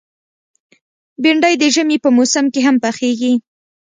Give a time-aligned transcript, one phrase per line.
[1.21, 3.33] بېنډۍ د ژمي په موسم کې هم پخېږي